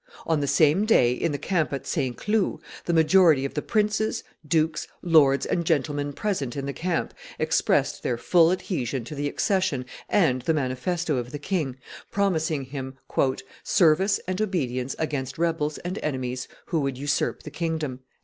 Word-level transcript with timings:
On 0.25 0.39
the 0.39 0.47
same 0.47 0.85
day, 0.87 1.11
in 1.13 1.31
the 1.31 1.37
camp 1.37 1.71
at 1.71 1.85
St. 1.85 2.17
Cloud, 2.17 2.59
the 2.85 2.91
majority 2.91 3.45
of 3.45 3.53
the 3.53 3.61
princes, 3.61 4.23
dukes, 4.47 4.87
lords, 5.03 5.45
and 5.45 5.63
gentlemen 5.63 6.11
present 6.11 6.55
in 6.57 6.65
the 6.65 6.73
camp 6.73 7.13
expressed 7.37 8.01
their 8.01 8.17
full 8.17 8.51
adhesion 8.51 9.03
to 9.03 9.13
the 9.13 9.27
accession 9.29 9.85
and 10.09 10.41
the 10.41 10.55
manifesto 10.55 11.17
of 11.17 11.31
the 11.31 11.37
king, 11.37 11.77
promising 12.09 12.63
him 12.63 12.95
"service 13.63 14.19
and 14.27 14.41
obedience 14.41 14.95
against 14.97 15.37
rebels 15.37 15.77
and 15.85 15.99
enemies 16.01 16.47
who 16.65 16.79
would 16.79 16.97
usurp 16.97 17.43
the 17.43 17.51
kingdom." 17.51 17.99